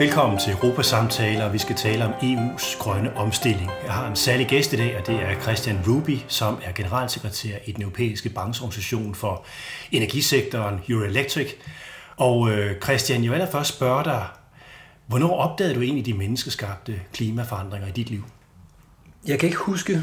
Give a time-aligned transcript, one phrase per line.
[0.00, 1.52] Velkommen til Europasamtaler.
[1.52, 3.70] Vi skal tale om EU's grønne omstilling.
[3.84, 7.56] Jeg har en særlig gæst i dag, og det er Christian Ruby, som er generalsekretær
[7.66, 9.44] i den europæiske brancheorganisation for
[9.92, 11.48] energisektoren Euroelectric.
[12.16, 14.26] Og øh, Christian, jeg vil først spørge dig,
[15.06, 18.24] hvornår opdagede du egentlig de menneskeskabte klimaforandringer i dit liv?
[19.26, 20.02] Jeg kan ikke huske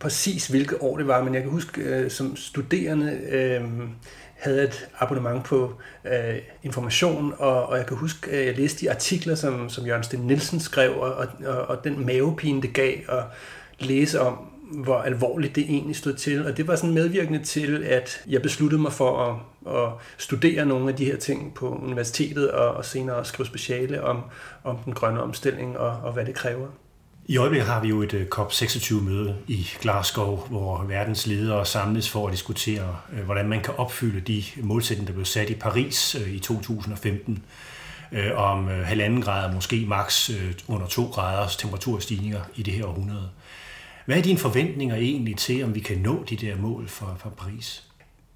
[0.00, 3.62] præcis, hvilket år det var, men jeg kan huske, øh, som studerende øh,
[4.38, 5.74] havde et abonnement på
[6.04, 10.02] øh, information, og, og jeg kan huske, at jeg læste de artikler, som, som Jørgen
[10.02, 13.24] Sten Nielsen skrev, og, og, og den mavepine, det gav at
[13.78, 14.38] læse om,
[14.72, 16.46] hvor alvorligt det egentlig stod til.
[16.46, 20.88] Og det var sådan medvirkende til, at jeg besluttede mig for at, at studere nogle
[20.88, 24.22] af de her ting på universitetet, og, og senere skrive speciale om,
[24.64, 26.68] om den grønne omstilling og, og hvad det kræver.
[27.30, 32.26] I øjeblikket har vi jo et øh, COP26-møde i Glasgow, hvor verdens ledere samles for
[32.26, 36.34] at diskutere, øh, hvordan man kan opfylde de målsætninger, der blev sat i Paris øh,
[36.34, 37.44] i 2015
[38.34, 40.30] om halvanden grader, måske maks
[40.68, 43.30] under to graders temperaturstigninger i det her århundrede.
[44.06, 47.30] Hvad er dine forventninger egentlig til, om vi kan nå de der mål for, for
[47.30, 47.87] Paris?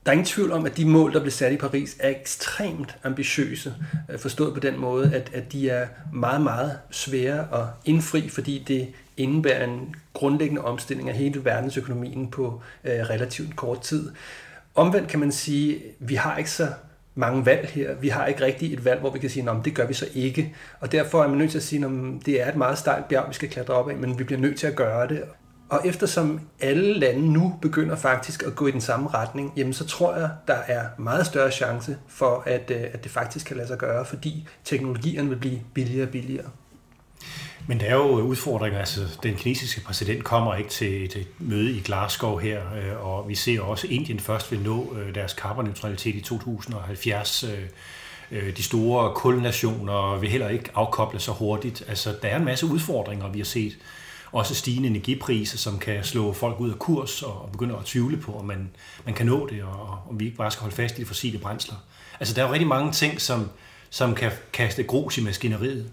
[0.04, 2.96] Der er ingen tvivl om, at de mål, der blev sat i Paris, er ekstremt
[3.04, 3.74] ambitiøse.
[4.10, 8.64] Øh, forstået på den måde, at, at de er meget, meget svære at indfri, fordi
[8.68, 14.10] det indebærer en grundlæggende omstilling af hele verdensøkonomien på øh, relativt kort tid.
[14.74, 16.68] Omvendt kan man sige, at vi har ikke så
[17.14, 17.94] mange valg her.
[17.94, 20.06] Vi har ikke rigtig et valg, hvor vi kan sige, at det gør vi så
[20.14, 20.54] ikke.
[20.80, 21.90] Og derfor er man nødt til at sige, at
[22.26, 24.58] det er et meget stejlt bjerg, vi skal klatre op af, men vi bliver nødt
[24.58, 25.22] til at gøre det.
[25.72, 29.86] Og eftersom alle lande nu begynder faktisk at gå i den samme retning, jamen så
[29.86, 33.68] tror jeg, der er meget større chance for, at, øh, at det faktisk kan lade
[33.68, 36.46] sig gøre, fordi teknologierne vil blive billigere og billigere.
[37.66, 38.78] Men der er jo udfordringer.
[38.78, 43.34] Altså, den kinesiske præsident kommer ikke til et møde i Glasgow her, øh, og vi
[43.34, 47.44] ser også, at Indien først vil nå øh, deres karbonneutralitet i 2070.
[48.30, 51.84] De store kulnationer vil heller ikke afkoble så hurtigt.
[51.88, 53.78] Altså, der er en masse udfordringer, vi har set
[54.32, 58.32] også stigende energipriser, som kan slå folk ud af kurs og begynde at tvivle på,
[58.32, 58.70] om man,
[59.04, 61.38] man kan nå det, og om vi ikke bare skal holde fast i de fossile
[61.38, 61.76] brændsler.
[62.20, 63.50] Altså, der er jo rigtig mange ting, som,
[63.90, 65.90] som kan kaste grus i maskineriet.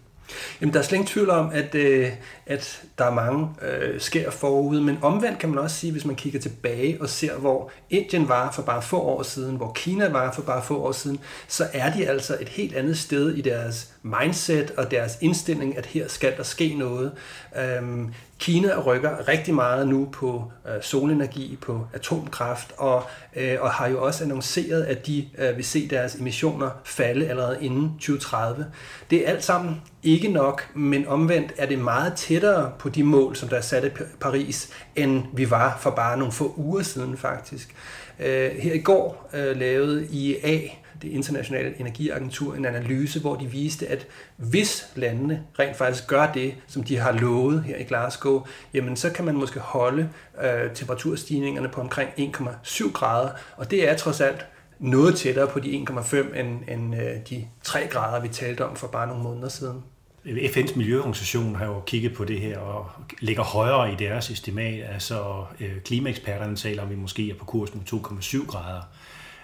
[0.61, 2.11] Jamen, der er slet ingen tvivl om, at, øh,
[2.45, 6.15] at der er mange øh, sker forud, men omvendt kan man også sige, hvis man
[6.15, 10.31] kigger tilbage og ser, hvor Indien var for bare få år siden, hvor Kina var
[10.31, 13.93] for bare få år siden, så er de altså et helt andet sted i deres
[14.01, 17.11] mindset og deres indstilling, at her skal der ske noget.
[17.57, 23.03] Øhm, Kina rykker rigtig meget nu på øh, solenergi, på atomkraft, og,
[23.35, 27.57] øh, og har jo også annonceret, at de øh, vil se deres emissioner falde allerede
[27.61, 28.65] inden 2030.
[29.09, 33.35] Det er alt sammen ikke nok, men omvendt er det meget tættere på de mål,
[33.35, 33.89] som der er sat i
[34.19, 37.75] Paris, end vi var for bare nogle få uger siden faktisk.
[38.19, 40.69] Øh, her i går øh, lavede IEA
[41.01, 46.55] det internationale energiagentur, en analyse, hvor de viste, at hvis landene rent faktisk gør det,
[46.67, 50.09] som de har lovet her i Glasgow, jamen så kan man måske holde
[50.43, 54.45] øh, temperaturstigningerne på omkring 1,7 grader, og det er trods alt
[54.79, 58.87] noget tættere på de 1,5 end, end øh, de 3 grader, vi talte om for
[58.87, 59.83] bare nogle måneder siden.
[60.25, 62.89] FN's miljøorganisation har jo kigget på det her og
[63.19, 64.83] ligger højere i deres estimat.
[64.93, 68.81] Altså øh, klimaeksperterne taler om, at vi måske er på kurs mod 2,7 grader.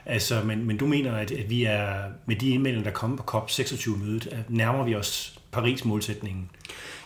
[0.06, 1.88] Altså, men, men du mener, at, at vi er
[2.26, 6.50] med de indmeldinger, der kommer på COP26-mødet, nærmer vi os Paris-målsætningen?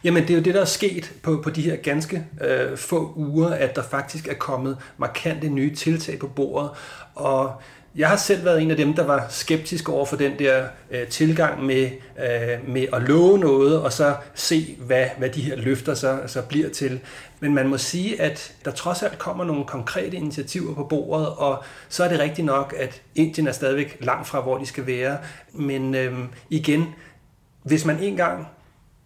[0.03, 3.13] Jamen, det er jo det, der er sket på, på de her ganske øh, få
[3.15, 6.69] uger, at der faktisk er kommet markante nye tiltag på bordet.
[7.15, 7.61] Og
[7.95, 11.07] jeg har selv været en af dem, der var skeptisk over for den der øh,
[11.07, 11.89] tilgang med,
[12.19, 16.41] øh, med at love noget, og så se, hvad, hvad de her løfter så, så
[16.41, 16.99] bliver til.
[17.39, 21.63] Men man må sige, at der trods alt kommer nogle konkrete initiativer på bordet, og
[21.89, 25.17] så er det rigtigt nok, at Indien er stadigvæk langt fra, hvor de skal være.
[25.53, 26.19] Men øh,
[26.49, 26.85] igen,
[27.63, 28.47] hvis man engang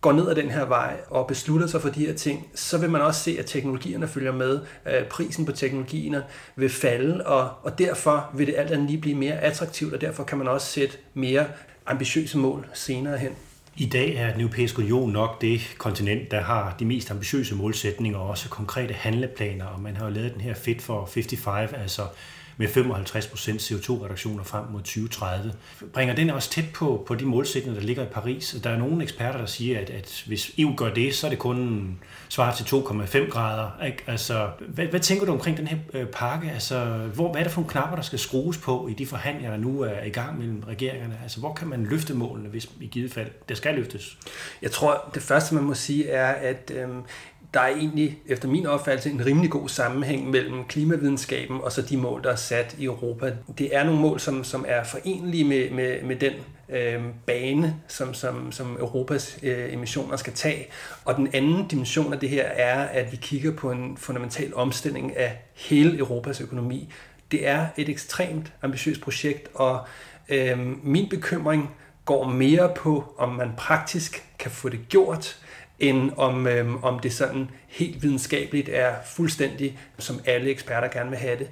[0.03, 2.89] går ned ad den her vej og beslutter sig for de her ting, så vil
[2.89, 4.59] man også se, at teknologierne følger med.
[4.85, 6.23] Øh, prisen på teknologierne
[6.55, 10.23] vil falde, og, og derfor vil det alt andet lige blive mere attraktivt, og derfor
[10.23, 11.45] kan man også sætte mere
[11.85, 13.31] ambitiøse mål senere hen.
[13.77, 18.19] I dag er den europæiske union nok det kontinent, der har de mest ambitiøse målsætninger
[18.19, 22.01] og også konkrete handleplaner, og man har jo lavet den her Fit for 55, altså
[22.57, 22.71] med 55%
[23.59, 25.53] CO2-reduktioner frem mod 2030.
[25.93, 28.55] Bringer den også tæt på, på de målsætninger, der ligger i Paris?
[28.63, 31.39] Der er nogle eksperter, der siger, at, at hvis EU gør det, så er det
[31.39, 31.89] kun
[32.29, 33.83] svar til 2,5 grader.
[33.85, 34.03] Ikke?
[34.07, 36.51] Altså, hvad, hvad tænker du omkring den her øh, pakke?
[36.51, 39.51] Altså, hvor, hvad er det for nogle knapper, der skal skrues på i de forhandlinger,
[39.51, 41.19] der nu er i gang mellem regeringerne?
[41.23, 44.17] Altså, hvor kan man løfte målene, hvis i givet fald der skal løftes?
[44.61, 46.87] Jeg tror, det første, man må sige, er, at øh,
[47.53, 51.97] der er egentlig, efter min opfattelse, en rimelig god sammenhæng mellem klimavidenskaben og så de
[51.97, 53.33] mål, der er sat i Europa.
[53.57, 56.33] Det er nogle mål, som, som er forenlige med, med, med den
[56.69, 60.67] øh, bane, som, som, som Europas øh, emissioner skal tage.
[61.05, 65.17] Og den anden dimension af det her er, at vi kigger på en fundamental omstilling
[65.17, 66.93] af hele Europas økonomi.
[67.31, 69.79] Det er et ekstremt ambitiøst projekt, og
[70.29, 71.69] øh, min bekymring
[72.05, 75.37] går mere på, om man praktisk kan få det gjort,
[75.79, 81.19] end om, øh, om det sådan helt videnskabeligt er fuldstændig, som alle eksperter gerne vil
[81.19, 81.49] have det.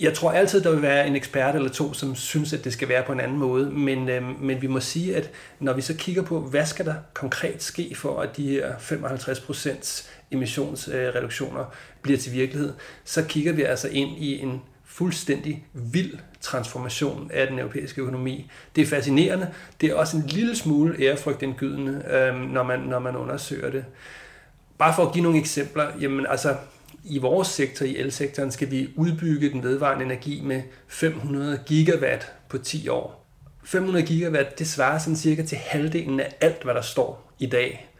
[0.00, 2.88] Jeg tror altid, der vil være en ekspert eller to, som synes, at det skal
[2.88, 5.30] være på en anden måde, men, øh, men vi må sige, at
[5.60, 10.08] når vi så kigger på, hvad skal der konkret ske for, at de her 55%
[10.30, 11.66] emissionsreduktioner øh,
[12.02, 12.72] bliver til virkelighed,
[13.04, 14.62] så kigger vi altså ind i en
[14.92, 18.50] fuldstændig vild transformation af den europæiske økonomi.
[18.76, 19.48] Det er fascinerende.
[19.80, 23.84] Det er også en lille smule ærefrygtindgydende, øh, når, man, når man undersøger det.
[24.78, 26.56] Bare for at give nogle eksempler, jamen altså,
[27.04, 32.58] i vores sektor, i elsektoren, skal vi udbygge den vedvarende energi med 500 gigawatt på
[32.58, 33.26] 10 år.
[33.64, 37.91] 500 gigawatt, det svarer sådan cirka til halvdelen af alt, hvad der står i dag.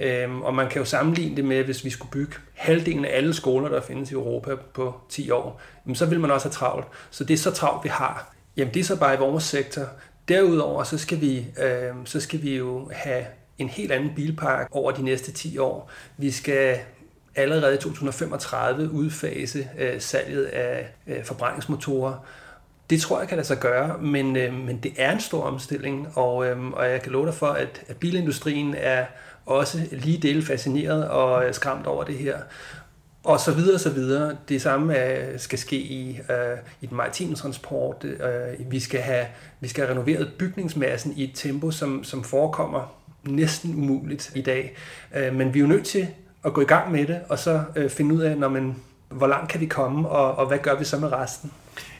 [0.00, 3.34] Øhm, og man kan jo sammenligne det med, hvis vi skulle bygge halvdelen af alle
[3.34, 6.86] skoler, der findes i Europa på 10 år, jamen så vil man også have travlt.
[7.10, 8.34] Så det er så travlt, vi har.
[8.56, 9.82] Jamen det er så bare i vores sektor.
[10.28, 13.24] Derudover så skal vi, øh, så skal vi jo have
[13.58, 15.90] en helt anden bilpark over de næste 10 år.
[16.16, 16.78] Vi skal
[17.34, 22.26] allerede i 2035 udfase øh, salget af øh, forbrændingsmotorer.
[22.90, 26.08] Det tror jeg kan lade sig gøre, men, øh, men det er en stor omstilling,
[26.14, 29.06] og, øh, og jeg kan love dig for, at, at bilindustrien er
[29.46, 32.36] også lige dele fascineret og skræmt over det her.
[33.24, 34.36] Og så videre, så videre.
[34.48, 38.04] Det samme øh, skal ske i, øh, i den maritime transport.
[38.04, 39.26] Øh, vi, skal have,
[39.60, 44.76] vi skal have renoveret bygningsmassen i et tempo, som, som forekommer næsten umuligt i dag.
[45.14, 46.08] Øh, men vi er jo nødt til
[46.44, 48.76] at gå i gang med det, og så øh, finde ud af, når man,
[49.08, 51.52] hvor langt kan vi komme, og, og hvad gør vi så med resten?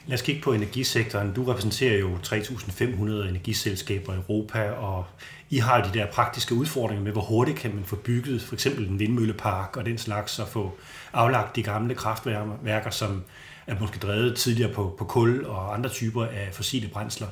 [0.07, 1.33] Lad os kigge på energisektoren.
[1.33, 5.05] Du repræsenterer jo 3.500 energiselskaber i Europa, og
[5.49, 8.87] I har de der praktiske udfordringer med, hvor hurtigt kan man få bygget for eksempel
[8.87, 10.77] en vindmøllepark og den slags, og få
[11.13, 13.23] aflagt de gamle kraftværker, som
[13.67, 17.27] er måske drevet tidligere på, på kul og andre typer af fossile brændsler.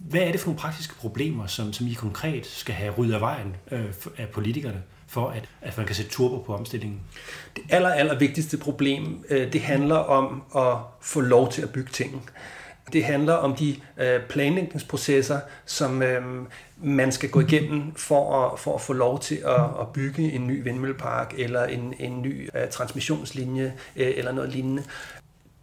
[0.00, 3.20] Hvad er det for nogle praktiske problemer, som, som I konkret skal have ryddet af
[3.20, 4.82] vejen øh, af politikerne?
[5.08, 7.00] for at, at man kan sætte turbo på omstillingen?
[7.56, 11.90] Det aller, aller vigtigste problem, øh, det handler om at få lov til at bygge
[11.92, 12.30] ting.
[12.92, 16.22] Det handler om de øh, planlægningsprocesser, som øh,
[16.82, 20.46] man skal gå igennem for at, for at få lov til at, at bygge en
[20.46, 24.82] ny vindmøllepark eller en, en ny øh, transmissionslinje øh, eller noget lignende.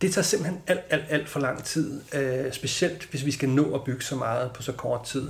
[0.02, 3.76] Det tager simpelthen alt, alt, alt for lang tid, øh, specielt hvis vi skal nå
[3.76, 5.30] at bygge så meget på så kort tid.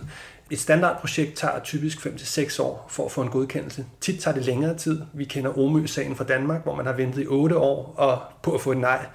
[0.52, 3.86] Et standardprojekt tager typisk 5-6 år for at få en godkendelse.
[4.02, 5.02] Tit tager det længere tid.
[5.14, 8.62] Vi kender Omø-sagen fra Danmark, hvor man har ventet i 8 år og på at
[8.62, 9.06] få et nej.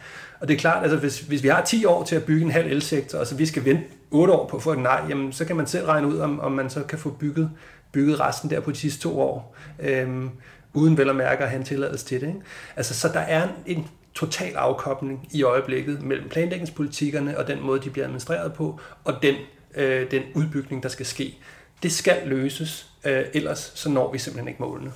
[0.41, 2.44] Og det er klart, at altså, hvis, hvis vi har 10 år til at bygge
[2.44, 5.02] en halv elsektor, og så vi skal vente 8 år på at få et nej,
[5.08, 7.50] jamen, så kan man selv regne ud, om, om man så kan få bygget,
[7.93, 10.31] bygget resten der på de sidste to år, øhm,
[10.75, 12.26] uden vel at mærke at have en tilladelse til det.
[12.26, 12.41] Ikke?
[12.76, 17.80] Altså, så der er en, en total afkobling i øjeblikket mellem planlægningspolitikkerne og den måde,
[17.80, 19.34] de bliver administreret på, og den
[19.74, 21.34] øh, den udbygning, der skal ske.
[21.82, 24.92] Det skal løses, øh, ellers så når vi simpelthen ikke målene.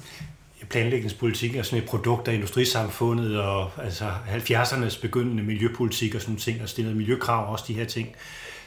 [0.70, 6.62] Planlægningspolitik er sådan et produkt af industrisamfundet og altså 70'ernes begyndende miljøpolitik og sådan ting,
[6.62, 8.08] og stillet miljøkrav også de her ting.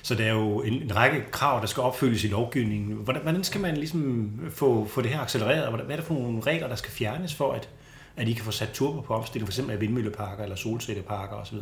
[0.02, 2.94] Så der er jo en, en række krav, der skal opfyldes i lovgivningen.
[2.94, 5.72] Hvordan, hvordan skal man ligesom få, få det her accelereret?
[5.72, 7.70] Hvad er det for nogle regler, der skal fjernes for, at,
[8.18, 9.70] at I kan få sat turbo på omstilling, f.eks.
[9.70, 11.58] af vindmølleparker eller solcelleparker osv.?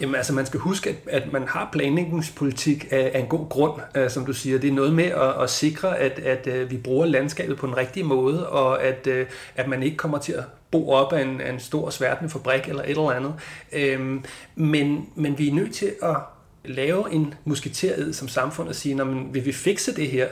[0.00, 3.80] Jamen altså, man skal huske, at, at man har planlægningspolitik af, af en god grund,
[3.98, 4.58] uh, som du siger.
[4.58, 7.76] Det er noget med at, at sikre, at, at uh, vi bruger landskabet på den
[7.76, 11.40] rigtige måde, og at, uh, at man ikke kommer til at bo op af en,
[11.40, 13.34] af en stor sværtende fabrik eller et eller andet.
[13.72, 14.22] Uh,
[14.54, 16.16] men, men vi er nødt til at
[16.64, 20.26] lave en musketered som samfund og sige, når vil vi fikse det her,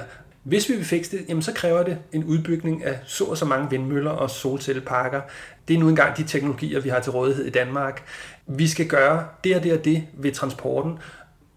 [0.51, 3.45] hvis vi vil fikse det, jamen så kræver det en udbygning af så og så
[3.45, 5.21] mange vindmøller og solcelleparker.
[5.69, 8.05] Det er nu engang de teknologier, vi har til rådighed i Danmark.
[8.47, 10.99] Vi skal gøre det og det og det ved transporten,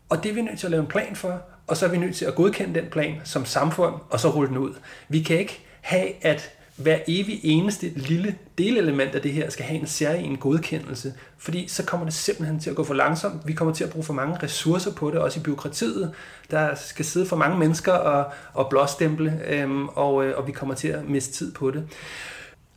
[0.09, 1.97] og det er vi nødt til at lave en plan for, og så er vi
[1.97, 4.73] nødt til at godkende den plan som samfund, og så rulle den ud.
[5.09, 9.79] Vi kan ikke have, at hver evig eneste lille delelement af det her skal have
[9.79, 13.47] en særlig godkendelse, fordi så kommer det simpelthen til at gå for langsomt.
[13.47, 16.13] Vi kommer til at bruge for mange ressourcer på det, også i byråkratiet.
[16.51, 20.75] Der skal sidde for mange mennesker og, og blåstemple, øhm, og, øh, og vi kommer
[20.75, 21.87] til at miste tid på det.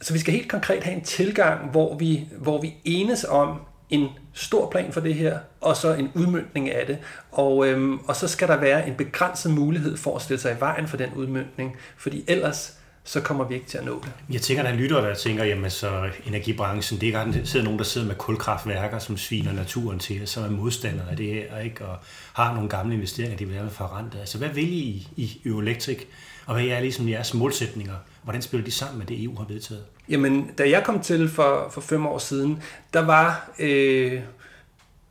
[0.01, 3.61] Så vi skal helt konkret have en tilgang, hvor vi, hvor vi enes om
[3.91, 6.99] en stor plan for det her, og så en udmyndning af det.
[7.33, 10.61] Og, øhm, og så skal der være en begrænset mulighed for at stille sig i
[10.61, 14.13] vejen for den udmyndning, fordi ellers så kommer vi ikke til at nå det.
[14.35, 17.65] Jeg tænker, der er lytter, der tænker, jamen så energibranchen, det er ikke der sidder
[17.65, 21.59] nogen, der sidder med kulkraftværker, som sviner naturen til, som er modstandere af det her,
[21.59, 21.85] ikke?
[21.85, 21.99] og
[22.33, 24.19] har nogle gamle investeringer, de vil have forrentet.
[24.21, 25.99] Altså, hvad vil I i Euroelectric,
[26.47, 27.95] og hvad er ligesom jeres målsætninger?
[28.23, 29.85] Hvordan spiller de sammen med det, EU har vedtaget?
[30.09, 34.21] Jamen, da jeg kom til for, for fem år siden, der var øh,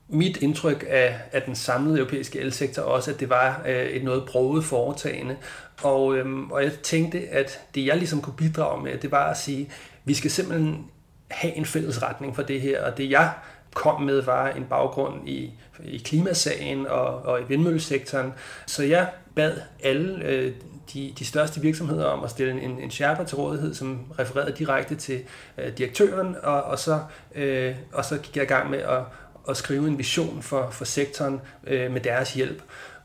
[0.08, 4.24] mit indtryk af, af den samlede europæiske elsektor også, at det var øh, et noget
[4.26, 5.36] broget foretagende.
[5.84, 9.38] Og, øhm, og jeg tænkte, at det jeg ligesom kunne bidrage med, det var at
[9.38, 9.70] sige,
[10.06, 10.86] vi skal simpelthen
[11.32, 12.86] have en fælles retning for det her.
[12.86, 13.32] Og det jeg
[13.74, 15.54] kom med, var en baggrund i,
[15.84, 18.34] i klimasagen og, og i vindmøllesektoren.
[18.66, 19.54] Så jeg bad
[19.84, 20.54] alle øh,
[20.94, 24.96] de, de største virksomheder om at stille en, en sherpa til rådighed, som refererede direkte
[24.96, 25.22] til
[25.58, 27.00] øh, direktøren, og, og, så,
[27.36, 29.02] øh, og så gik jeg i gang med at,
[29.50, 32.62] at skrive en vision for, for sektoren øh, med deres hjælp.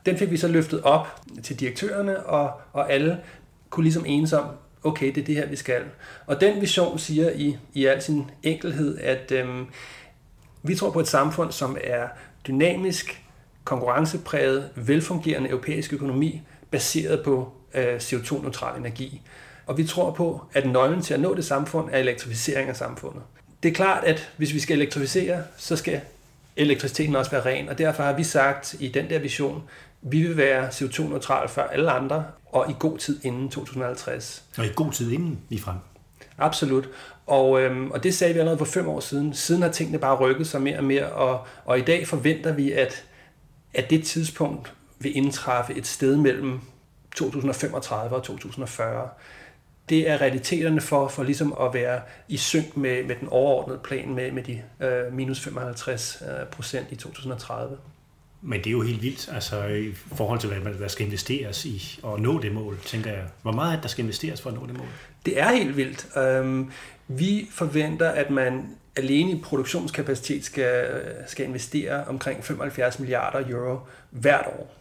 [0.06, 3.18] Den fik vi så løftet op til direktørerne, og, og alle
[3.70, 4.46] kunne ligesom enes om,
[4.82, 5.82] okay, det er det her, vi skal.
[6.26, 9.66] Og den vision siger i, i al sin enkelhed, at øhm,
[10.62, 12.08] vi tror på et samfund, som er
[12.46, 13.22] dynamisk,
[13.64, 19.22] konkurrencepræget, velfungerende europæisk økonomi, baseret på øh, CO2-neutral energi.
[19.66, 23.22] Og vi tror på, at nøglen til at nå det samfund er elektrificering af samfundet.
[23.62, 26.00] Det er klart, at hvis vi skal elektrificere, så skal
[26.56, 29.62] elektriciteten også være ren, og derfor har vi sagt i den der vision,
[30.02, 34.44] vi vil være CO2-neutrale før alle andre, og i god tid inden 2050.
[34.58, 35.76] Og i god tid inden i frem.
[36.38, 36.88] Absolut.
[37.26, 39.34] Og, øhm, og det sagde vi allerede for fem år siden.
[39.34, 42.72] Siden har tingene bare rykket sig mere og mere, og, og i dag forventer vi,
[42.72, 43.04] at,
[43.74, 46.60] at det tidspunkt vil indtræffe et sted mellem
[47.16, 49.08] 2035 og 2040.
[49.88, 54.14] Det er realiteterne for, for ligesom at være i synk med, med den overordnede plan
[54.14, 57.76] med, med de øh, minus 55 øh, procent i 2030.
[58.42, 62.00] Men det er jo helt vildt, altså i forhold til, hvad der skal investeres i
[62.04, 63.24] at nå det mål, tænker jeg.
[63.42, 64.86] Hvor meget er der skal investeres for at nå det mål?
[65.26, 66.16] Det er helt vildt.
[66.16, 66.70] Øhm,
[67.08, 73.78] vi forventer, at man alene i produktionskapacitet skal, skal investere omkring 75 milliarder euro
[74.10, 74.76] hvert år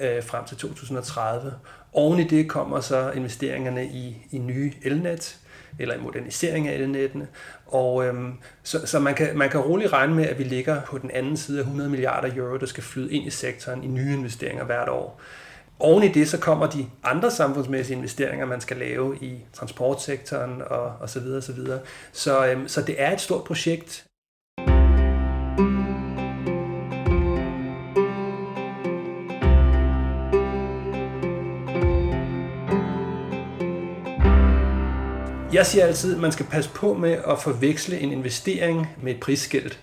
[0.00, 1.52] øh, frem til 2030.
[1.92, 5.38] Oven i det kommer så investeringerne i, i nye elnet,
[5.78, 7.28] eller i modernisering af elnettene.
[7.66, 8.32] Og øhm,
[8.62, 11.36] så, så man, kan, man kan roligt regne med, at vi ligger på den anden
[11.36, 14.88] side af 100 milliarder euro, der skal flyde ind i sektoren i nye investeringer hvert
[14.88, 15.20] år.
[15.78, 20.92] Oven i det så kommer de andre samfundsmæssige investeringer, man skal lave i transportsektoren og,
[21.00, 21.80] og så videre, så videre.
[22.12, 24.06] Så, øhm, så det er et stort projekt.
[35.52, 39.20] Jeg siger altid, at man skal passe på med at forveksle en investering med et
[39.20, 39.80] prisskilt.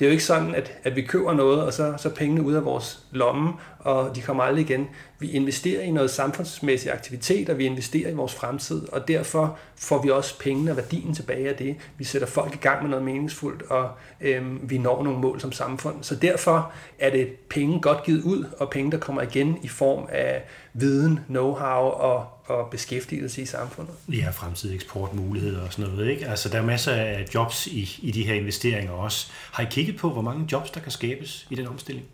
[0.00, 2.54] Det er jo ikke sådan, at, at vi køber noget, og så, så pengene ud
[2.54, 4.88] af vores lomme, og de kommer aldrig igen.
[5.18, 10.02] Vi investerer i noget samfundsmæssig aktivitet, og vi investerer i vores fremtid, og derfor får
[10.02, 11.76] vi også pengene og værdien tilbage af det.
[11.98, 13.90] Vi sætter folk i gang med noget meningsfuldt, og
[14.20, 15.96] øhm, vi når nogle mål som samfund.
[16.02, 20.08] Så derfor er det penge godt givet ud, og penge, der kommer igen i form
[20.12, 20.42] af
[20.72, 23.94] viden, know-how og, og beskæftigelse i samfundet.
[24.08, 26.10] Ja, fremtidige eksportmuligheder og sådan noget.
[26.10, 26.26] Ikke?
[26.26, 29.30] Altså, der er masser af jobs i, i de her investeringer også.
[29.52, 32.06] Har I kigget på, hvor mange jobs, der kan skabes i den omstilling?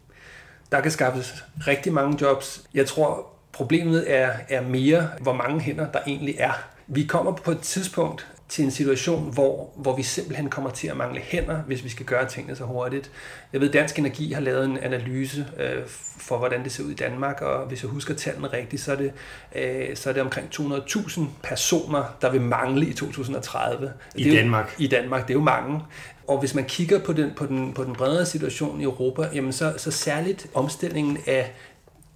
[0.73, 2.63] Der kan skabes rigtig mange jobs.
[2.75, 6.53] Jeg tror, problemet er, er mere, hvor mange hænder der egentlig er.
[6.87, 10.97] Vi kommer på et tidspunkt til en situation, hvor, hvor vi simpelthen kommer til at
[10.97, 13.11] mangle hænder, hvis vi skal gøre tingene så hurtigt.
[13.53, 15.83] Jeg ved, Dansk Energi har lavet en analyse øh,
[16.19, 18.97] for, hvordan det ser ud i Danmark, og hvis jeg husker tallene rigtigt, så er
[18.97, 19.13] det,
[19.55, 23.93] øh, så er det omkring 200.000 personer, der vil mangle i 2030.
[24.15, 24.75] I det Danmark?
[24.79, 25.81] Jo, I Danmark, det er jo mange.
[26.27, 29.53] Og hvis man kigger på den, på den, på den bredere situation i Europa, jamen
[29.53, 31.53] så, så særligt omstillingen af,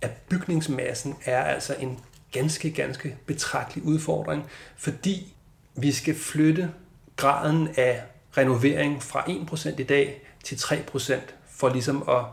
[0.02, 1.98] af bygningsmassen er altså en
[2.32, 4.44] ganske, ganske betragtelig udfordring,
[4.76, 5.34] fordi
[5.74, 6.70] vi skal flytte
[7.16, 8.02] graden af
[8.36, 11.14] renovering fra 1% i dag til 3%
[11.50, 12.24] for ligesom at,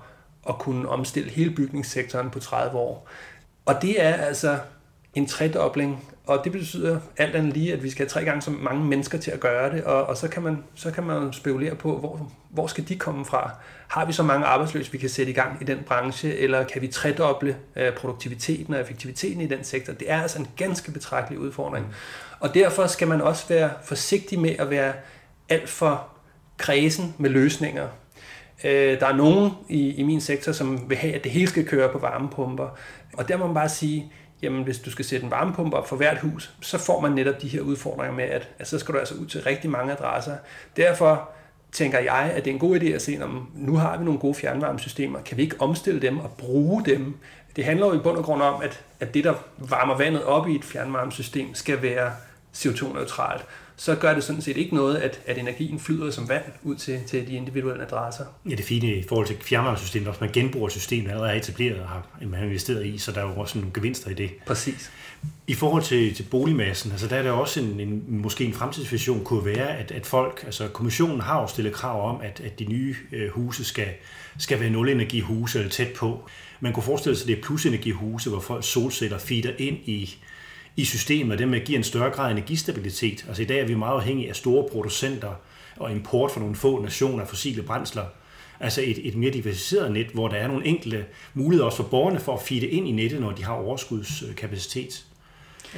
[0.49, 3.07] at kunne omstille hele bygningssektoren på 30 år.
[3.65, 4.59] Og det er altså
[5.13, 8.51] en tredobling, og det betyder alt andet lige, at vi skal have tre gange så
[8.51, 11.75] mange mennesker til at gøre det, og, og så, kan man, så kan man spekulere
[11.75, 13.51] på, hvor, hvor skal de komme fra?
[13.87, 16.81] Har vi så mange arbejdsløse, vi kan sætte i gang i den branche, eller kan
[16.81, 19.93] vi tredoble øh, produktiviteten og effektiviteten i den sektor?
[19.93, 21.85] Det er altså en ganske betragtelig udfordring.
[22.39, 24.93] Og derfor skal man også være forsigtig med at være
[25.49, 26.07] alt for
[26.57, 27.87] kredsen med løsninger.
[28.63, 31.65] Øh, der er nogen i, i min sektor, som vil have, at det hele skal
[31.65, 32.77] køre på varmepumper.
[33.13, 35.95] Og der må man bare sige, jamen hvis du skal sætte en varmepumpe op for
[35.95, 38.99] hvert hus, så får man netop de her udfordringer med, at, at så skal du
[38.99, 40.35] altså ud til rigtig mange adresser.
[40.77, 41.29] Derfor
[41.71, 44.19] tænker jeg, at det er en god idé at se, om nu har vi nogle
[44.19, 47.17] gode fjernvarmesystemer, kan vi ikke omstille dem og bruge dem?
[47.55, 50.47] Det handler jo i bund og grund om, at, at det, der varmer vandet op
[50.47, 52.11] i et fjernvarmesystem, skal være
[52.55, 53.45] CO2-neutralt,
[53.79, 56.99] så gør det sådan set ikke noget, at, at energien flyder som vand ud til,
[57.07, 58.23] til de individuelle adresser.
[58.49, 61.87] Ja, det fine i forhold til fjernvarmesystemet, også man genbruger systemet allerede er etableret og
[61.87, 64.29] har man investeret i, så der er jo også nogle gevinster i det.
[64.45, 64.91] Præcis.
[65.47, 69.23] I forhold til, til boligmassen, altså der er der også en, en, måske en fremtidsvision
[69.23, 72.65] kunne være, at, at folk, altså kommissionen har jo stillet krav om, at, at de
[72.65, 73.87] nye øh, huse skal,
[74.37, 76.29] skal være nulenergihuse eller tæt på.
[76.59, 80.17] Man kunne forestille sig, at det er plusenergihuse, hvor folk solceller feeder ind i,
[80.79, 83.25] i systemet, og dermed giver en større grad af energistabilitet.
[83.27, 85.33] Altså i dag er vi meget afhængige af store producenter
[85.77, 88.05] og import fra nogle få nationer af fossile brændsler.
[88.59, 92.19] Altså et, et mere diversificeret net, hvor der er nogle enkelte muligheder også for borgerne
[92.19, 95.05] for at feede ind i nettet, når de har overskudskapacitet.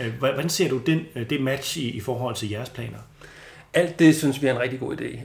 [0.02, 3.00] Øh, hvordan ser du den, øh, det match i, i forhold til jeres planer?
[3.74, 5.20] Alt det synes vi er en rigtig god idé.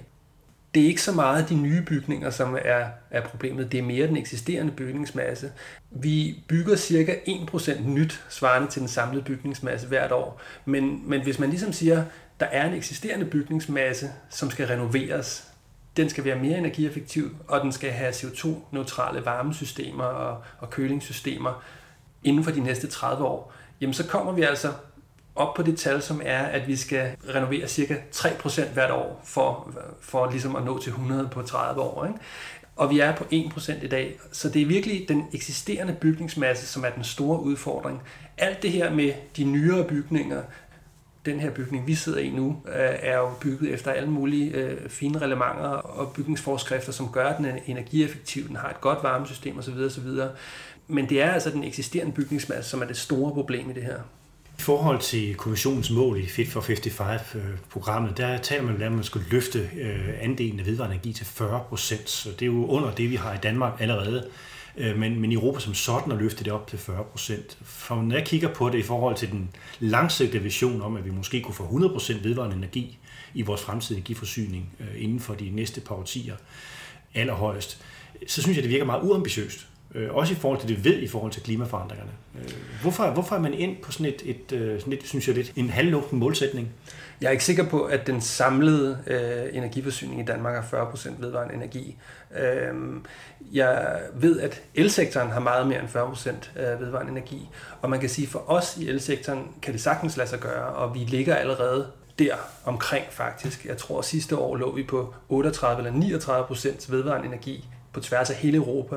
[0.77, 3.73] Det er ikke så meget de nye bygninger, som er, er problemet.
[3.73, 5.53] Det er mere den eksisterende bygningsmasse.
[5.91, 10.41] Vi bygger cirka 1% nyt, svarende til den samlede bygningsmasse hvert år.
[10.65, 12.05] Men, men hvis man ligesom siger,
[12.41, 15.49] der er en eksisterende bygningsmasse, som skal renoveres,
[15.97, 21.63] den skal være mere energieffektiv, og den skal have CO2-neutrale varmesystemer og, og kølingssystemer
[22.25, 24.73] inden for de næste 30 år, jamen så kommer vi altså
[25.37, 29.75] op på det tal, som er, at vi skal renovere cirka 3% hvert år for,
[30.01, 32.07] for ligesom at nå til 100 på 30 år.
[32.07, 32.19] Ikke?
[32.77, 34.19] Og vi er på 1% i dag.
[34.33, 38.03] Så det er virkelig den eksisterende bygningsmasse, som er den store udfordring.
[38.39, 40.43] Alt det her med de nyere bygninger,
[41.27, 44.89] den her bygning, vi sidder i nu, øh, er jo bygget efter alle mulige øh,
[44.89, 49.59] fine relevanter og bygningsforskrifter, som gør, at den er energieffektiv, den har et godt varmesystem
[49.59, 49.75] osv.
[49.87, 50.09] osv.
[50.89, 54.01] Men det er altså den eksisterende bygningsmasse, som er det store problem i det her.
[54.59, 59.05] I forhold til kommissionens mål i Fit for 55-programmet, der taler man om, at man
[59.05, 62.11] skal løfte øh, andelen af vedvarende energi til 40 procent.
[62.11, 64.29] Så det er jo under det, vi har i Danmark allerede.
[64.77, 67.59] Øh, men, men Europa som sådan at løfte det op til 40 procent.
[67.65, 71.11] For når jeg kigger på det i forhold til den langsigtede vision om, at vi
[71.11, 72.99] måske kunne få 100 procent vedvarende energi
[73.35, 76.37] i vores fremtidige energiforsyning øh, inden for de næste par årtier
[77.15, 77.83] allerhøjst,
[78.27, 79.67] så synes jeg, det virker meget uambitiøst.
[79.95, 82.11] Øh, også i forhold til det ved i forhold til klimaforandringerne.
[82.39, 82.51] Øh,
[82.83, 85.53] hvorfor, hvorfor er man ind på sådan et, et, øh, sådan et synes jeg lidt,
[85.57, 86.69] en halvlugten målsætning?
[87.21, 91.55] Jeg er ikke sikker på, at den samlede øh, energiforsyning i Danmark er 40% vedvarende
[91.55, 91.97] energi.
[92.39, 92.75] Øh,
[93.53, 97.49] jeg ved, at elsektoren har meget mere end 40% øh, vedvarende energi,
[97.83, 100.67] og man kan sige, at for os i elsektoren kan det sagtens lade sig gøre,
[100.67, 101.87] og vi ligger allerede
[102.19, 102.35] der
[102.65, 103.65] omkring faktisk.
[103.65, 108.31] Jeg tror, at sidste år lå vi på 38 eller 39% vedvarende energi på tværs
[108.31, 108.97] af hele Europa,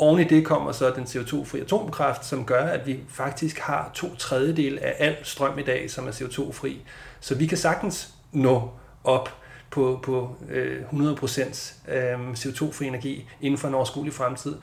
[0.00, 4.14] Oven i det kommer så den CO2-fri atomkraft, som gør, at vi faktisk har to
[4.16, 6.80] tredjedel af al strøm i dag, som er CO2-fri.
[7.20, 8.70] Så vi kan sagtens nå
[9.04, 9.34] op
[9.70, 10.36] på, på
[10.92, 14.56] 100% øh, CO2-fri øh, energi inden for en overskuelig fremtid.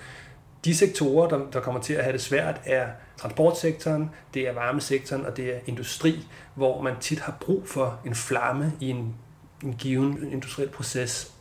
[0.65, 5.25] De sektorer, der, der kommer til at have det svært, er transportsektoren, det er varmesektoren
[5.25, 9.15] og det er industri, hvor man tit har brug for en flamme i en,
[9.63, 11.36] en given industriel proces.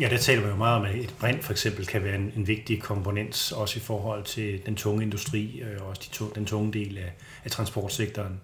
[0.00, 2.32] Ja, det taler man jo meget om, at et brint for eksempel kan være en,
[2.36, 6.32] en vigtig komponent, også i forhold til den tunge industri øh, og også de to,
[6.34, 7.12] den tunge del af,
[7.44, 8.40] af transportsektoren.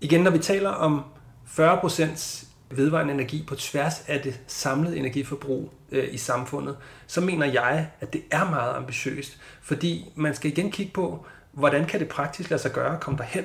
[0.00, 1.02] Igen, når vi taler om
[1.46, 7.90] 40% vedvarende energi på tværs af det samlede energiforbrug øh, i samfundet, så mener jeg,
[8.00, 12.50] at det er meget ambitiøst, fordi man skal igen kigge på, hvordan kan det praktisk
[12.50, 13.44] lade sig gøre at komme derhen.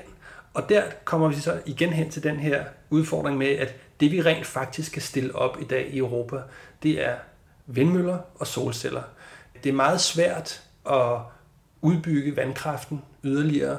[0.54, 4.22] Og der kommer vi så igen hen til den her udfordring med, at det vi
[4.22, 6.38] rent faktisk kan stille op i dag i Europa,
[6.84, 7.16] det er
[7.66, 9.02] vindmøller og solceller.
[9.64, 11.18] Det er meget svært at
[11.82, 13.78] udbygge vandkraften yderligere.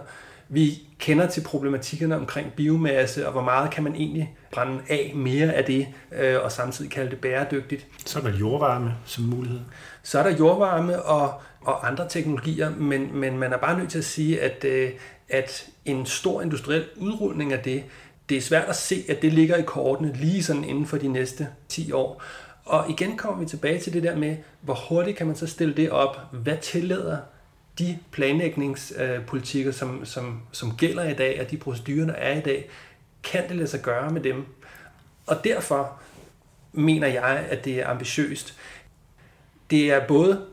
[0.49, 5.53] Vi kender til problematikkerne omkring biomasse, og hvor meget kan man egentlig brænde af mere
[5.53, 7.87] af det, øh, og samtidig kalde det bæredygtigt.
[8.07, 9.61] Så er der jordvarme som mulighed.
[10.03, 13.99] Så er der jordvarme og, og andre teknologier, men, men man er bare nødt til
[13.99, 14.91] at sige, at, øh,
[15.29, 17.85] at en stor industriel udrulning af det,
[18.29, 21.09] det er svært at se, at det ligger i kortene lige sådan inden for de
[21.09, 22.23] næste 10 år.
[22.65, 25.75] Og igen kommer vi tilbage til det der med, hvor hurtigt kan man så stille
[25.75, 26.19] det op?
[26.33, 27.19] Hvad tillader
[27.79, 32.71] de planlægningspolitikker, som, som, som gælder i dag, og de procedurer, der er i dag,
[33.23, 34.47] kan det lade sig gøre med dem?
[35.27, 36.01] Og derfor
[36.73, 38.59] mener jeg, at det er ambitiøst.
[39.71, 40.47] Det er både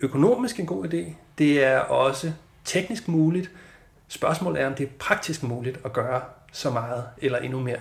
[0.00, 2.32] økonomisk en god idé, det er også
[2.64, 3.50] teknisk muligt.
[4.08, 6.20] Spørgsmålet er, om det er praktisk muligt at gøre
[6.52, 7.80] så meget eller endnu mere.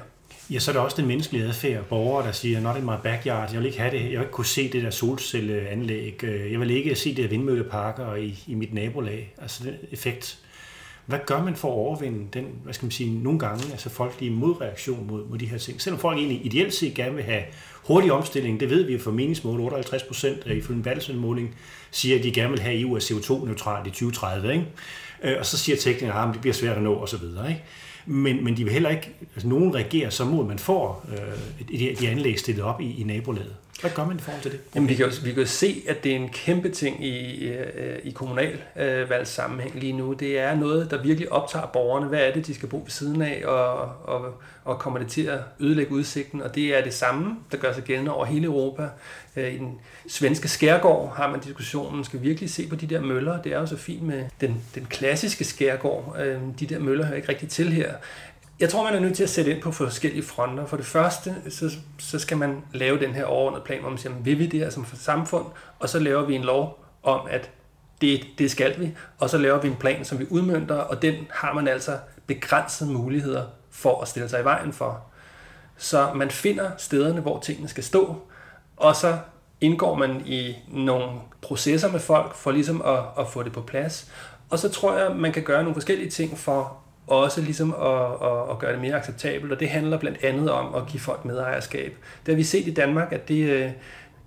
[0.49, 1.83] Ja, så er der også den menneskelige adfærd.
[1.83, 4.31] Borgere, der siger, not in my backyard, jeg vil ikke have det, jeg vil ikke
[4.31, 8.53] kunne se det der solcelleanlæg, øh, jeg vil ikke se det der vindmølleparker i, i
[8.53, 9.33] mit nabolag.
[9.41, 10.39] Altså den effekt.
[11.05, 14.31] Hvad gør man for at overvinde den, hvad skal man sige, nogle gange, altså folkelige
[14.31, 15.81] modreaktion mod, mod de her ting?
[15.81, 17.43] Selvom folk egentlig ideelt set gerne vil have
[17.83, 21.55] hurtig omstilling, det ved vi fra meningsmål, 58 procent øh, ifølge en Balsen-måling,
[21.91, 24.65] siger, at de gerne vil have EU er CO2-neutralt i 2030, ikke?
[25.23, 27.63] Øh, og så siger teknikerne, ah, at det bliver svært at nå, osv., ikke?
[28.05, 31.95] Men, men de vil heller ikke, altså nogen reagerer så mod, man får øh, de,
[31.99, 33.55] de anlæg stillet op i, i nabolaget.
[33.81, 34.59] Hvad gør man i forhold til det?
[34.75, 37.47] Jamen, vi, kan jo, vi kan jo se, at det er en kæmpe ting i,
[37.47, 40.13] øh, i kommunalvalgssammenhæng lige nu.
[40.13, 42.07] Det er noget, der virkelig optager borgerne.
[42.07, 44.33] Hvad er det, de skal bo ved siden af, og, og,
[44.63, 46.41] og kommer det til at ødelægge udsigten?
[46.41, 48.89] Og det er det samme, der gør sig gældende over hele Europa.
[49.35, 53.41] Øh, I den svenske skærgård har man diskussionen, skal virkelig se på de der møller?
[53.41, 56.15] Det er jo så fint med den, den klassiske skærgård.
[56.19, 57.93] Øh, de der møller hører ikke rigtig til her.
[58.59, 60.65] Jeg tror, man er nødt til at sætte ind på forskellige fronter.
[60.65, 64.13] For det første, så, så skal man lave den her overordnede plan, hvor man siger,
[64.13, 65.45] vil vi det her som samfund?
[65.79, 67.49] Og så laver vi en lov om, at
[68.01, 68.95] det, det skal vi.
[69.19, 72.91] Og så laver vi en plan, som vi udmyndter, og den har man altså begrænsede
[72.91, 75.03] muligheder for at stille sig i vejen for.
[75.77, 78.15] Så man finder stederne, hvor tingene skal stå,
[78.77, 79.17] og så
[79.61, 81.09] indgår man i nogle
[81.41, 84.11] processer med folk for ligesom at, at få det på plads.
[84.49, 88.51] Og så tror jeg, man kan gøre nogle forskellige ting for også ligesom at, at,
[88.51, 91.97] at gøre det mere acceptabelt, og det handler blandt andet om at give folk medejerskab.
[92.25, 93.71] Det har vi set i Danmark, at det øh,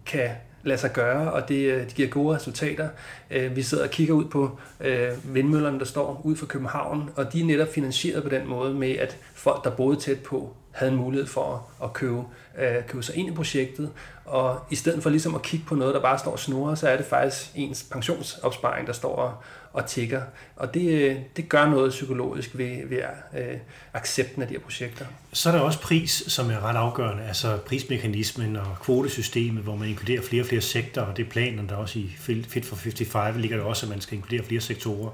[0.07, 0.31] kan
[0.63, 2.89] lade sig gøre, og det, øh, det giver gode resultater.
[3.31, 7.33] Øh, vi sidder og kigger ud på øh, vindmøllerne, der står ud for København, og
[7.33, 10.93] de er netop finansieret på den måde med, at folk, der boede tæt på, havde
[10.93, 12.23] en mulighed for at købe,
[12.59, 13.91] øh, købe sig ind i projektet,
[14.25, 16.89] og i stedet for ligesom at kigge på noget, der bare står og snurrer, så
[16.89, 19.35] er det faktisk ens pensionsopsparing, der står og,
[19.73, 20.23] og tigger.
[20.57, 22.99] Og det, øh, det gør noget psykologisk ved, ved
[23.39, 23.57] øh,
[23.95, 25.05] accepten af de her projekter.
[25.33, 29.89] Så er der også pris, som er ret afgørende, altså prismekanismen og kvotesystemet, hvor man
[29.89, 33.37] inkluderer flere og flere sektorer, og det er planen, der også i Fit for 55
[33.37, 35.11] ligger der også, at man skal inkludere flere sektorer.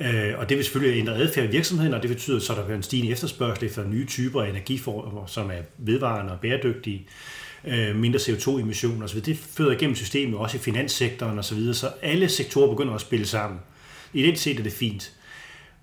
[0.00, 2.64] Øh, og det vil selvfølgelig ændre adfærd i virksomheden, og det betyder så, at der
[2.64, 7.06] bliver en stigende efterspørgsel efter nye typer af energiformer, som er vedvarende og bæredygtige
[7.64, 9.20] øh, mindre CO2-emissioner osv.
[9.20, 13.60] Det føder igennem systemet, også i finanssektoren osv., så alle sektorer begynder at spille sammen.
[14.16, 15.12] I den set er det fint.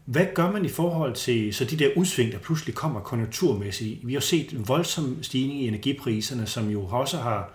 [0.06, 4.08] Hvad gør man i forhold til så de der udsving, der pludselig kommer konjunkturmæssigt?
[4.08, 7.52] Vi har set en voldsom stigning i energipriserne, som jo også har,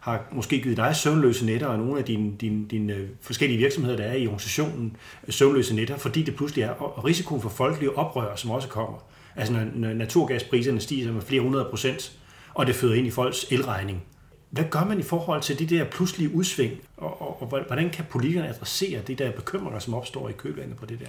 [0.00, 3.96] har måske givet dig søvnløse netter, og nogle af dine, dine, dine øh, forskellige virksomheder,
[3.96, 7.98] der er i organisationen, øh, søvnløse netter, fordi det pludselig er, og risikoen for folkelige
[7.98, 8.98] oprør, som også kommer.
[9.36, 12.18] Altså når naturgaspriserne stiger med flere hundrede procent,
[12.54, 14.02] og det føder ind i folks elregning.
[14.50, 18.04] Hvad gør man i forhold til de der pludselige udsving, og, og, og hvordan kan
[18.10, 21.06] politikerne adressere de der bekymringer, som opstår i kølvandet på det der?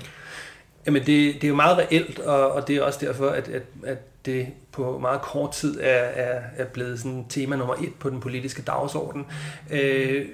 [0.86, 3.63] Jamen det, det er jo meget reelt, og, og det er også derfor, at, at,
[3.84, 8.10] at det på meget kort tid er, er, er blevet sådan tema nummer et på
[8.10, 9.25] den politiske dagsorden.
[9.71, 10.28] Øh,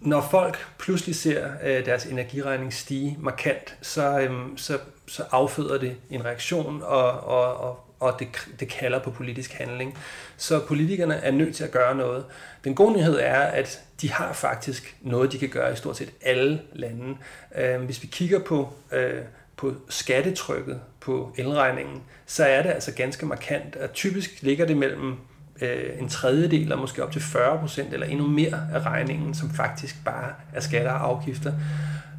[0.00, 5.96] når folk pludselig ser øh, deres energiregning stige markant, så, øh, så, så afføder det
[6.10, 8.28] en reaktion, og, og, og og det,
[8.60, 9.98] det kalder på politisk handling.
[10.36, 12.24] Så politikerne er nødt til at gøre noget.
[12.64, 16.10] Den gode nyhed er, at de har faktisk noget, de kan gøre i stort set
[16.22, 17.16] alle lande.
[17.56, 19.22] Øh, hvis vi kigger på, øh,
[19.56, 25.16] på skattetrykket på elregningen, så er det altså ganske markant, og typisk ligger det mellem
[25.60, 29.50] øh, en tredjedel og måske op til 40 procent eller endnu mere af regningen, som
[29.50, 31.52] faktisk bare er skatter og afgifter.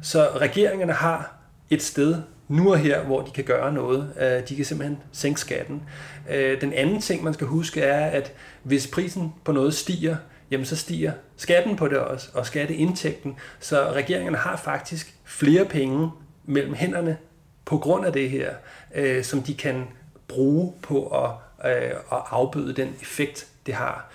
[0.02, 1.35] Så regeringerne har
[1.70, 4.12] et sted, nu og her, hvor de kan gøre noget.
[4.20, 5.82] Øh, de kan simpelthen sænke skatten.
[6.30, 10.16] Øh, den anden ting, man skal huske, er, at hvis prisen på noget stiger,
[10.50, 13.36] jamen så stiger skatten på det også, og skatteindtægten.
[13.60, 16.10] Så regeringerne har faktisk flere penge
[16.44, 17.16] mellem hænderne
[17.64, 18.50] på grund af det her,
[18.94, 19.84] øh, som de kan
[20.28, 21.30] bruge på at,
[21.70, 24.10] øh, at afbøde den effekt, det har.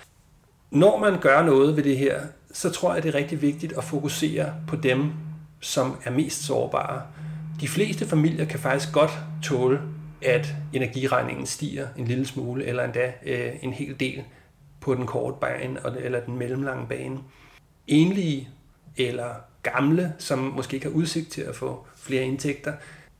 [0.70, 2.20] Når man gør noget ved det her,
[2.52, 5.12] så tror jeg, det er rigtig vigtigt at fokusere på dem,
[5.60, 7.02] som er mest sårbare
[7.60, 9.10] de fleste familier kan faktisk godt
[9.42, 9.80] tåle,
[10.22, 14.22] at energiregningen stiger en lille smule, eller endda øh, en hel del
[14.80, 17.18] på den korte bane eller den mellemlange bane.
[17.86, 18.48] Enlige
[18.96, 22.72] eller gamle, som måske ikke har udsigt til at få flere indtægter,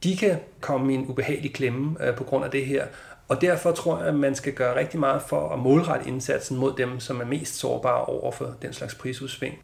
[0.03, 2.87] de kan komme i en ubehagelig klemme øh, på grund af det her.
[3.29, 6.77] Og derfor tror jeg, at man skal gøre rigtig meget for at målrette indsatsen mod
[6.77, 9.59] dem, som er mest sårbare over for den slags prisudsving.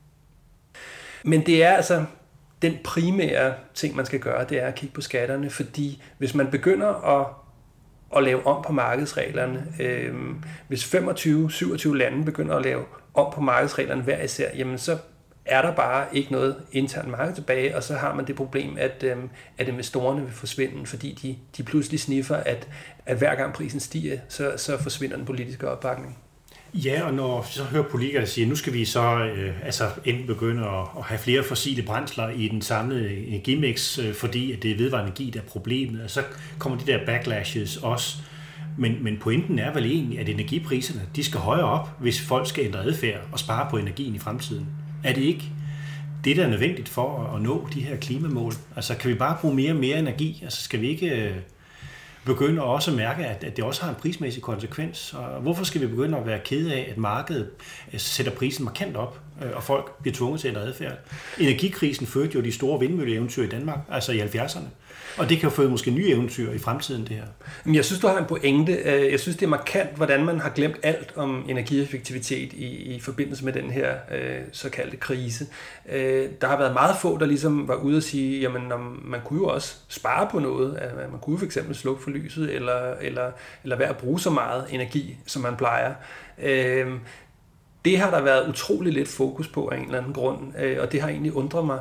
[1.24, 2.04] Men det er altså
[2.62, 6.50] den primære ting, man skal gøre, det er at kigge på skatterne, fordi hvis man
[6.50, 7.26] begynder at,
[8.16, 10.14] at lave om på markedsreglerne, øh,
[10.68, 14.98] hvis 25-27 lande begynder at lave om på markedsreglerne hver især, jamen så
[15.44, 19.02] er der bare ikke noget internt marked tilbage, og så har man det problem, at,
[19.02, 19.16] øh,
[19.58, 22.68] at investorerne vil forsvinde, fordi de, de pludselig sniffer, at,
[23.06, 26.18] at hver gang prisen stiger, så, så forsvinder den politiske opbakning.
[26.74, 30.26] Ja, og når så hører politikere sige, at nu skal vi så øh, altså enten
[30.26, 34.70] begynde at, at have flere fossile brændsler i den samlede energimix, øh, fordi at det
[34.70, 36.22] er vedvarende energi, der er problemet, og så
[36.58, 38.16] kommer de der backlashes også.
[38.78, 42.64] Men, men pointen er vel egentlig, at energipriserne de skal højere op, hvis folk skal
[42.64, 44.66] ændre adfærd og spare på energien i fremtiden.
[45.04, 45.44] Er det ikke
[46.24, 48.52] det, der er nødvendigt for at, at nå de her klimamål?
[48.76, 50.40] Altså kan vi bare bruge mere og mere energi?
[50.44, 51.08] Altså skal vi ikke...
[51.08, 51.34] Øh,
[52.28, 55.14] begynder også at mærke, at, at det også har en prismæssig konsekvens.
[55.14, 57.50] Og hvorfor skal vi begynde at være kede af, at markedet
[57.92, 60.92] øh, sætter prisen markant op, øh, og folk bliver tvunget til at ændre adfærd?
[61.38, 64.68] Energikrisen førte jo de store vindmølleeventyr i Danmark, altså i 70'erne.
[65.18, 67.24] Og det kan jo føde måske nye eventyr i fremtiden, det her.
[67.64, 68.72] Men jeg synes, du har en pointe.
[68.72, 73.00] Øh, jeg synes, det er markant, hvordan man har glemt alt om energieffektivitet i, i
[73.00, 75.46] forbindelse med den her øh, såkaldte krise.
[75.92, 78.62] Øh, der har været meget få, der ligesom var ude og sige, jamen
[79.04, 80.80] man kunne jo også spare på noget.
[81.10, 83.30] Man kunne for eksempel slukke for lyset, eller, eller,
[83.62, 85.94] eller være at bruge så meget energi, som man plejer.
[86.42, 86.86] Øh,
[87.84, 90.92] det har der været utrolig lidt fokus på af en eller anden grund, øh, og
[90.92, 91.78] det har egentlig undret mig.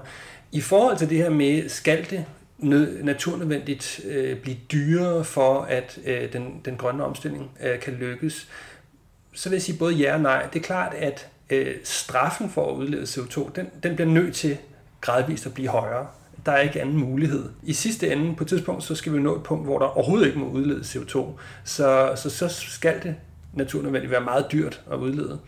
[0.52, 2.26] I forhold til det her med, skal det
[2.58, 8.48] nød, naturnødvendigt øh, blive dyrere for, at øh, den, den grønne omstilling øh, kan lykkes,
[9.34, 10.48] så vil jeg sige både ja og nej.
[10.54, 14.58] Det er klart, at øh, straffen for at udlede CO2, den, den bliver nødt til
[15.02, 16.08] gradvist at blive højere.
[16.46, 17.50] Der er ikke anden mulighed.
[17.63, 20.28] I sidste ende, på et tidspunkt, så skal vi nå et punkt, hvor der overhovedet
[20.28, 21.26] ikke må udlede CO2.
[21.63, 23.15] Så, så, så skal det
[23.54, 25.39] naturnødvendigt være meget dyrt at udlede.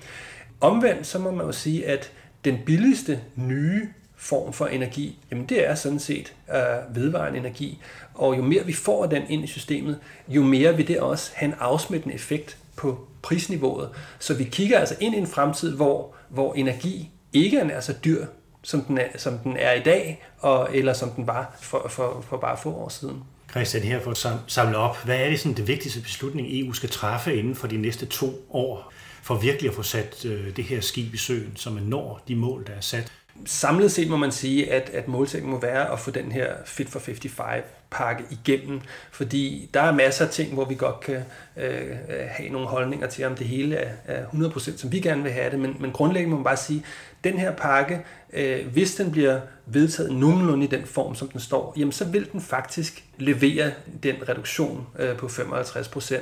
[0.62, 2.12] Omvendt, så må man jo sige, at
[2.46, 7.82] den billigste nye form for energi, jamen det er sådan set øh, vedvarende energi.
[8.14, 11.48] Og jo mere vi får den ind i systemet, jo mere vil det også have
[11.48, 13.90] en afsmittende effekt på prisniveauet.
[14.20, 18.26] Så vi kigger altså ind i en fremtid, hvor, hvor energi ikke er så dyr,
[18.64, 22.26] som den er, som den er i dag, og, eller som den var for, for,
[22.30, 23.24] for bare få år siden.
[23.50, 25.06] Christian, her for at samle op.
[25.06, 28.46] Hvad er det sådan det vigtigste beslutning, EU skal træffe inden for de næste to
[28.50, 32.22] år, for virkelig at få sat øh, det her skib i søen, så man når
[32.28, 33.12] de mål, der er sat?
[33.46, 36.90] Samlet set må man sige, at, at målsætningen må være at få den her Fit
[36.90, 41.24] for 55 pakke igennem, fordi der er masser af ting, hvor vi godt kan
[41.58, 41.98] øh,
[42.30, 45.52] have nogle holdninger til, om det hele er, er 100% som vi gerne vil have
[45.52, 46.84] det, men, men grundlæggende må man bare sige,
[47.20, 51.40] at den her pakke, øh, hvis den bliver vedtaget nogenlunde i den form, som den
[51.40, 53.72] står, jamen så vil den faktisk levere
[54.04, 56.16] den reduktion øh, på 55%.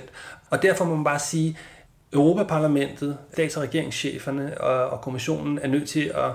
[0.49, 1.57] Og derfor må man bare sige,
[2.13, 6.31] Europaparlamentet, stats- og regeringscheferne og, og kommissionen er nødt til at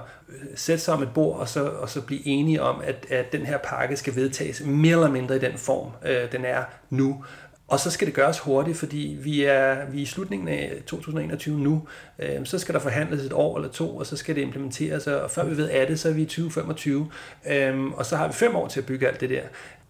[0.54, 3.46] sætte sig om et bord og så, og så blive enige om, at, at den
[3.46, 7.24] her pakke skal vedtages mere eller mindre i den form, øh, den er nu.
[7.68, 11.58] Og så skal det gøres hurtigt, fordi vi er, vi er i slutningen af 2021
[11.58, 11.88] nu.
[12.18, 15.30] Øh, så skal der forhandles et år eller to, og så skal det implementeres, og
[15.30, 17.11] før vi ved af det, så er vi i 2025.
[17.50, 19.42] Øh, og så har vi fem år til at bygge alt det der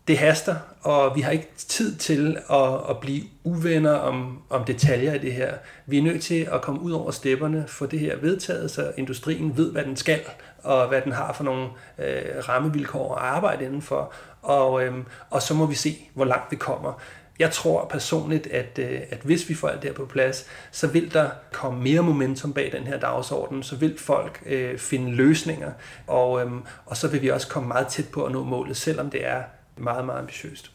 [0.08, 5.14] det haster, og vi har ikke tid til at, at blive uvenner om, om detaljer
[5.14, 5.54] i det her.
[5.86, 9.56] Vi er nødt til at komme ud over stepperne for det her vedtaget, så industrien
[9.56, 10.20] ved, hvad den skal,
[10.62, 14.12] og hvad den har for nogle øh, rammevilkår at arbejde indenfor.
[14.42, 14.94] Og, øh,
[15.30, 17.00] og så må vi se, hvor langt vi kommer.
[17.38, 20.86] Jeg tror personligt, at, øh, at hvis vi får alt det her på plads, så
[20.86, 25.72] vil der komme mere momentum bag den her dagsorden, så vil folk øh, finde løsninger,
[26.06, 26.52] og, øh,
[26.86, 29.42] og så vil vi også komme meget tæt på at nå målet, selvom det er
[29.76, 30.72] meget, meget ambitiøst.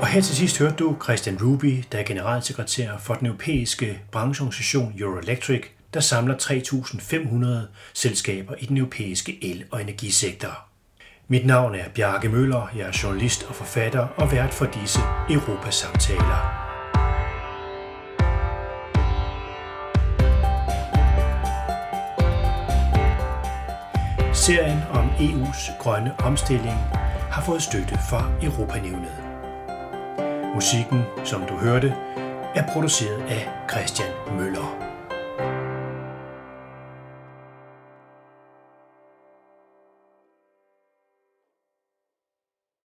[0.00, 4.94] Og her til sidst hørte du Christian Ruby, der er generalsekretær for den europæiske brancheorganisation
[4.98, 5.62] Euroelectric,
[5.94, 10.75] der samler 3.500 selskaber i den europæiske el- og energisektor.
[11.28, 16.42] Mit navn er Bjarke Møller, jeg er journalist og forfatter og vært for disse Europasamtaler.
[24.32, 26.78] Serien om EU's grønne omstilling
[27.30, 29.16] har fået støtte fra Europanævnet.
[30.54, 31.94] Musikken, som du hørte,
[32.54, 34.85] er produceret af Christian Møller.